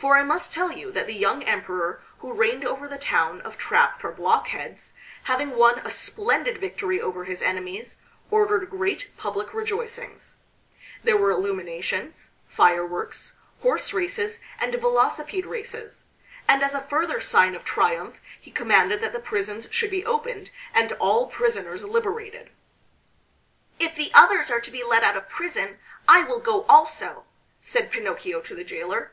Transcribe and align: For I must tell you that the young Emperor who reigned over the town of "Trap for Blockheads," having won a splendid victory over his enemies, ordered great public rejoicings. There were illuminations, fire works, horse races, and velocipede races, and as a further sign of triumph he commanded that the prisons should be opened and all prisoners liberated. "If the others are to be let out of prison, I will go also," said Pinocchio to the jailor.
For 0.00 0.16
I 0.16 0.22
must 0.22 0.50
tell 0.50 0.72
you 0.72 0.90
that 0.92 1.06
the 1.06 1.14
young 1.14 1.42
Emperor 1.42 2.00
who 2.20 2.32
reigned 2.32 2.64
over 2.66 2.88
the 2.88 2.96
town 2.96 3.42
of 3.42 3.58
"Trap 3.58 4.00
for 4.00 4.10
Blockheads," 4.10 4.94
having 5.24 5.50
won 5.50 5.80
a 5.80 5.90
splendid 5.90 6.56
victory 6.56 6.98
over 6.98 7.24
his 7.24 7.42
enemies, 7.42 7.96
ordered 8.30 8.70
great 8.70 9.14
public 9.18 9.52
rejoicings. 9.52 10.36
There 11.04 11.18
were 11.18 11.30
illuminations, 11.30 12.30
fire 12.48 12.84
works, 12.84 13.34
horse 13.60 13.92
races, 13.92 14.38
and 14.58 14.74
velocipede 14.74 15.44
races, 15.44 16.04
and 16.48 16.62
as 16.62 16.72
a 16.72 16.80
further 16.80 17.20
sign 17.20 17.54
of 17.54 17.62
triumph 17.62 18.16
he 18.40 18.50
commanded 18.50 19.02
that 19.02 19.12
the 19.12 19.20
prisons 19.20 19.68
should 19.70 19.90
be 19.90 20.06
opened 20.06 20.50
and 20.72 20.92
all 20.94 21.26
prisoners 21.26 21.84
liberated. 21.84 22.48
"If 23.78 23.96
the 23.96 24.10
others 24.14 24.50
are 24.50 24.62
to 24.62 24.70
be 24.70 24.82
let 24.82 25.04
out 25.04 25.18
of 25.18 25.28
prison, 25.28 25.78
I 26.08 26.22
will 26.22 26.40
go 26.40 26.62
also," 26.70 27.26
said 27.60 27.90
Pinocchio 27.92 28.40
to 28.40 28.54
the 28.54 28.64
jailor. 28.64 29.12